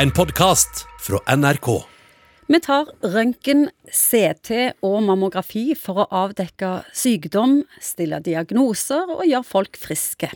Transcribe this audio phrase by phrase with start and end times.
[0.00, 1.66] En podkast fra NRK.
[2.48, 9.76] Vi tar røntgen, CT og mammografi for å avdekke sykdom, stille diagnoser og gjøre folk
[9.82, 10.30] friske.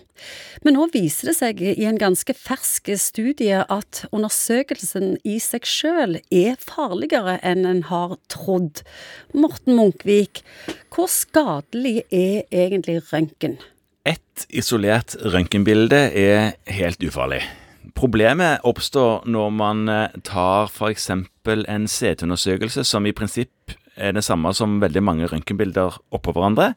[0.67, 6.21] Men nå viser det seg i en ganske fersk studie at undersøkelsen i seg sjøl
[6.29, 8.85] er farligere enn en har trodd.
[9.33, 10.45] Morten Munkvik,
[10.93, 13.63] hvor skadelig er egentlig røntgen?
[14.05, 17.47] Et isolert røntgenbilde er helt ufarlig.
[18.05, 21.07] Problemet oppstår når man eh, tar f.eks.
[21.09, 26.75] en CT-undersøkelse, som i prinsipp er det samme som veldig mange røntgenbilder oppå hverandre,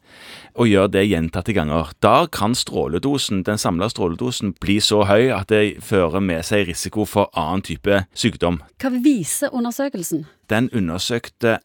[0.56, 1.92] og gjør det gjentatte ganger.
[2.00, 7.04] Da kan stråledosen, den samla stråledosen bli så høy at det fører med seg risiko
[7.04, 8.62] for annen type sykdom.
[8.80, 10.24] Hva viser undersøkelsen?
[10.48, 11.58] Den undersøkte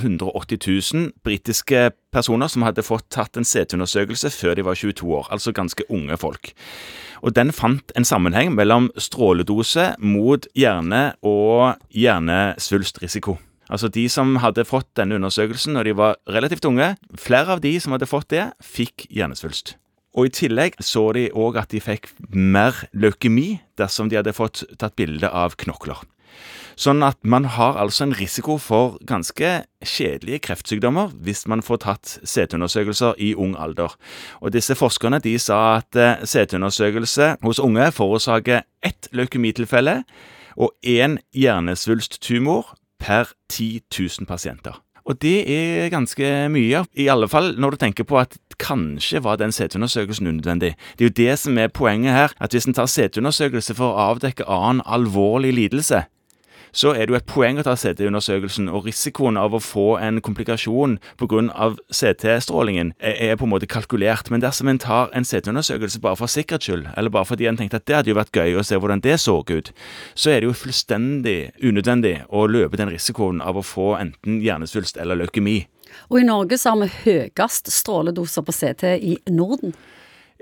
[0.00, 5.28] 180 000 britiske personer som hadde fått tatt en CT-undersøkelse før de var 22 år,
[5.34, 6.52] altså ganske unge folk.
[7.24, 13.38] Og Den fant en sammenheng mellom stråledose mot hjerne og hjernesvulstrisiko.
[13.72, 17.72] Altså De som hadde fått denne undersøkelsen når de var relativt unge, flere av de
[17.80, 19.76] som hadde fått det, fikk hjernesvulst.
[20.14, 24.62] Og I tillegg så de òg at de fikk mer leukemi dersom de hadde fått
[24.78, 26.02] tatt bilde av knokler.
[26.74, 29.50] Sånn at man har altså en risiko for ganske
[29.86, 33.94] kjedelige kreftsykdommer hvis man får tatt CT-undersøkelser i ung alder.
[34.42, 40.00] Og disse forskerne de sa at eh, CT-undersøkelse hos unge forårsaker ett leukemitilfelle
[40.58, 44.83] og én hjernesvulsttumor per 10 000 pasienter.
[45.04, 49.36] Og det er ganske mye, i alle fall når du tenker på at kanskje var
[49.36, 50.72] den CT-undersøkelsen unødvendig.
[50.96, 54.08] Det er jo det som er poenget her, at hvis en tar CT-undersøkelse for å
[54.14, 56.04] avdekke annen alvorlig lidelse,
[56.74, 60.20] så er det jo et poeng å ta CT-undersøkelsen, og risikoen av å få en
[60.24, 61.42] komplikasjon pga.
[61.94, 64.30] CT-strålingen er, på en måte kalkulert.
[64.30, 67.80] Men dersom en tar en CT-undersøkelse bare for sikkerhets skyld, eller bare fordi en tenkte
[67.80, 69.70] at det hadde jo vært gøy å se hvordan det så ut,
[70.14, 74.98] så er det jo fullstendig unødvendig å løpe den risikoen av å få enten hjernesvulst
[75.00, 75.64] eller leukemi.
[76.10, 79.74] Og i Norge så har vi høyest stråledoser på CT i Norden.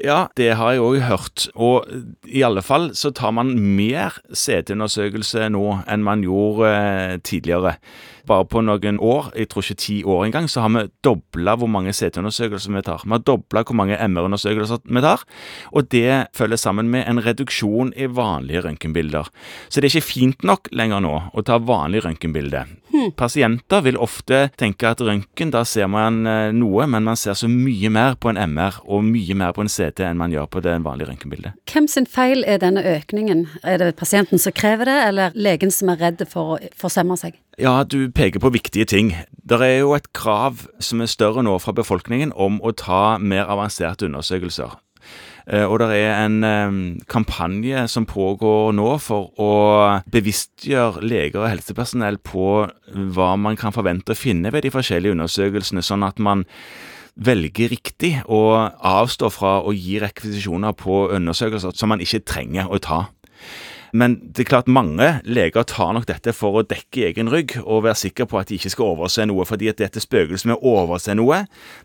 [0.02, 1.44] Ja, det har jeg òg hørt.
[1.54, 1.86] Og
[2.26, 7.76] i alle fall så tar man mer CT-undersøkelse nå enn man gjorde eh, tidligere.
[8.26, 11.70] Bare på noen år, jeg tror ikke ti år engang, så har vi dobla hvor
[11.70, 13.02] mange CT-undersøkelser vi tar.
[13.02, 15.24] Vi har dobla hvor mange MR-undersøkelser vi tar,
[15.74, 19.30] og det følger sammen med en reduksjon i vanlige røntgenbilder.
[19.68, 22.64] Så det er ikke fint nok lenger nå å ta vanlig røntgenbilde.
[22.92, 23.10] Hmm.
[23.18, 27.50] Pasienter vil ofte tenke at røntgen, da ser man eh, noe, men man ser så
[27.50, 30.62] mye mer på en MR og mye mer på en CT enn man gjør på
[30.64, 31.58] det vanlige røntgenbildet.
[31.68, 33.44] Hvem sin feil er denne økningen?
[33.62, 37.36] Er det pasienten som krever det, eller legen som er redd for å forsømme seg?
[37.60, 39.12] Ja, du peker på viktige ting.
[39.44, 43.50] Det er jo et krav som er større nå fra befolkningen om å ta mer
[43.52, 44.78] avanserte undersøkelser.
[45.46, 46.76] Eh, og det er en eh,
[47.10, 49.52] kampanje som pågår nå for å
[50.12, 52.48] bevisstgjøre leger og helsepersonell på
[53.16, 56.46] hva man kan forvente å finne ved de forskjellige undersøkelsene, sånn at man
[57.16, 62.80] velger riktig og avstår fra å gi rekvisisjoner på undersøkelser som man ikke trenger å
[62.82, 63.02] ta.
[63.92, 67.82] Men det er klart mange leger tar nok dette for å dekke egen rygg og
[67.84, 70.72] være sikker på at de ikke skal overse noe, fordi at dette spøkelset med å
[70.80, 71.42] overse noe,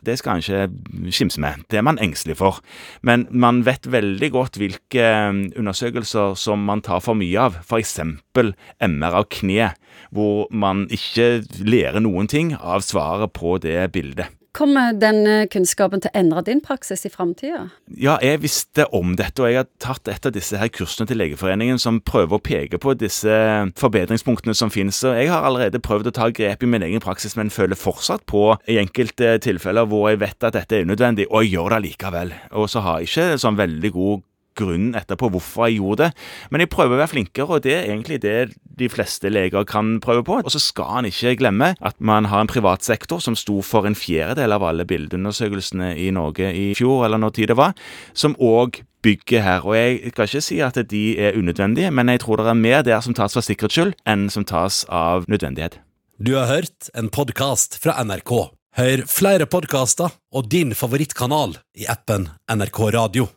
[0.08, 1.66] det skal han ikke skimse med.
[1.68, 2.62] Det er man engstelig for.
[3.04, 8.00] Men man vet veldig godt hvilke um, undersøkelser som man tar for mye av, f.eks.
[8.00, 9.74] MR av kne,
[10.16, 14.32] hvor man ikke lærer noen ting av svaret på det bildet.
[14.58, 17.68] Kommer denne kunnskapen til å endre din praksis i framtida?
[17.94, 21.20] Ja, jeg visste om dette, og jeg har tatt et av disse her kursene til
[21.22, 23.38] Legeforeningen som prøver å peke på disse
[23.78, 25.04] forbedringspunktene som finnes.
[25.06, 28.26] Og jeg har allerede prøvd å ta grep i min egen praksis, men føler fortsatt
[28.26, 31.84] på i enkelte tilfeller hvor jeg vet at dette er unødvendig, og jeg gjør det
[31.86, 32.34] likevel.
[32.58, 34.26] Og så har jeg ikke sånn veldig god
[34.58, 36.26] grunnen etterpå hvorfor jeg gjorde det.
[36.52, 38.36] Men jeg prøver å være flinkere, og det er egentlig det
[38.78, 40.42] de fleste leger kan prøve på.
[40.44, 43.88] Og så skal han ikke glemme at man har en privat sektor som sto for
[43.88, 47.74] en fjerdedel av alle bildeundersøkelsene i Norge i fjor, eller når tid det var,
[48.18, 49.66] som òg bygger her.
[49.66, 52.86] Og jeg skal ikke si at de er unødvendige, men jeg tror det er mer
[52.86, 55.80] der som tas for sikkerhets skyld, enn som tas av nødvendighet.
[56.18, 58.34] Du har hørt en podkast fra NRK.
[58.78, 63.30] Hør flere podkaster og din favorittkanal i appen NRK Radio.